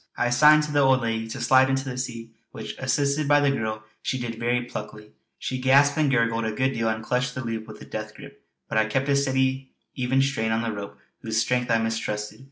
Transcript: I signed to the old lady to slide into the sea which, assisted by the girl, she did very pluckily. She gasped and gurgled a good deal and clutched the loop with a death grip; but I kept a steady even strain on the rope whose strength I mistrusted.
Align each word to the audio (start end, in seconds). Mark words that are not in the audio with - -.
I 0.17 0.31
signed 0.31 0.63
to 0.63 0.71
the 0.71 0.79
old 0.79 1.01
lady 1.01 1.27
to 1.27 1.39
slide 1.39 1.69
into 1.69 1.87
the 1.87 1.95
sea 1.95 2.31
which, 2.51 2.75
assisted 2.79 3.27
by 3.27 3.39
the 3.39 3.51
girl, 3.51 3.83
she 4.01 4.17
did 4.17 4.39
very 4.39 4.65
pluckily. 4.65 5.11
She 5.37 5.61
gasped 5.61 5.95
and 5.95 6.09
gurgled 6.09 6.43
a 6.43 6.51
good 6.51 6.73
deal 6.73 6.89
and 6.89 7.03
clutched 7.03 7.35
the 7.35 7.43
loop 7.43 7.67
with 7.67 7.79
a 7.83 7.85
death 7.85 8.15
grip; 8.15 8.43
but 8.67 8.79
I 8.79 8.87
kept 8.87 9.09
a 9.09 9.15
steady 9.15 9.73
even 9.93 10.23
strain 10.23 10.51
on 10.51 10.63
the 10.63 10.71
rope 10.75 10.97
whose 11.21 11.37
strength 11.39 11.69
I 11.69 11.77
mistrusted. 11.77 12.39